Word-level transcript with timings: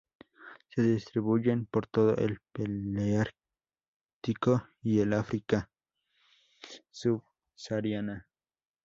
Se 0.69 0.81
distribuyen 0.81 1.67
por 1.67 1.85
todo 1.85 2.15
el 2.17 2.39
paleártico 2.53 3.35
y 4.81 4.99
el 4.99 5.13
África 5.13 5.69
subsahariana. 6.89 8.27